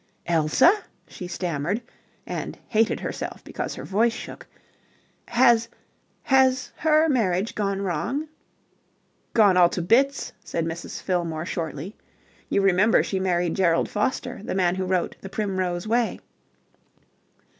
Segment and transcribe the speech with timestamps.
[0.25, 0.71] "Elsa?"
[1.07, 1.79] she stammered,
[2.25, 4.47] and hated herself because her voice shook.
[5.27, 5.69] "Has
[6.23, 8.27] has her marriage gone wrong?"
[9.35, 11.03] "Gone all to bits," said Mrs.
[11.03, 11.95] Fillmore shortly.
[12.49, 16.19] "You remember she married Gerald Foster, the man who wrote 'The Primrose Way'?"